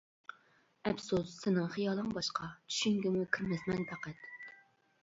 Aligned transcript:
ئەپسۇس 0.89 1.35
سېنىڭ 1.43 1.69
خىيالىڭ 1.75 2.09
باشقا، 2.17 2.51
چۈشۈڭگىمۇ 2.63 3.31
كىرمەسمەن 3.39 3.89
پەقەت. 3.93 4.31